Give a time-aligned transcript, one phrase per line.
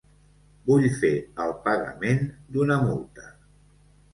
[0.69, 1.11] Vull fer
[1.45, 2.25] el pagament
[2.57, 3.29] d'una multa.